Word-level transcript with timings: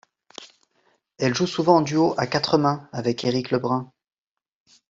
Elle 1.19 1.35
joue 1.35 1.45
souvent 1.45 1.75
en 1.75 1.81
duo 1.81 2.15
à 2.17 2.25
quatre 2.25 2.57
mains 2.57 2.89
avec 2.91 3.23
Éric 3.23 3.51
Lebrun. 3.51 3.93